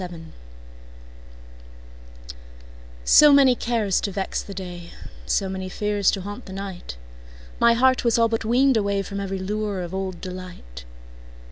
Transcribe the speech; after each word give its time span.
Summer 0.01 0.15
Magic 0.17 0.33
SO 3.05 3.31
many 3.33 3.53
cares 3.55 4.01
to 4.01 4.11
vex 4.11 4.41
the 4.41 4.55
day, 4.55 4.93
So 5.27 5.47
many 5.47 5.69
fears 5.69 6.09
to 6.09 6.21
haunt 6.21 6.47
the 6.47 6.53
night, 6.53 6.97
My 7.59 7.73
heart 7.73 8.03
was 8.03 8.17
all 8.17 8.27
but 8.27 8.43
weaned 8.43 8.77
awayFrom 8.77 9.21
every 9.21 9.37
lure 9.37 9.81
of 9.81 9.93
old 9.93 10.19
delight. 10.19 10.85